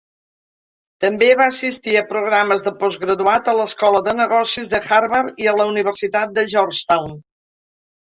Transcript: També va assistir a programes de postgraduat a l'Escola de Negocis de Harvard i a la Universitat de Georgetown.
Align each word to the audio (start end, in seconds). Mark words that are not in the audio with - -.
També 1.03 1.25
va 1.41 1.45
assistir 1.49 1.91
a 1.99 2.01
programes 2.13 2.65
de 2.67 2.73
postgraduat 2.83 3.51
a 3.53 3.55
l'Escola 3.57 4.01
de 4.07 4.15
Negocis 4.21 4.71
de 4.71 4.81
Harvard 4.97 5.45
i 5.45 5.51
a 5.53 5.55
la 5.61 5.69
Universitat 5.73 6.35
de 6.39 6.47
Georgetown. 6.55 7.15